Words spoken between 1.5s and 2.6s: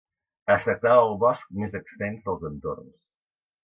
més extens dels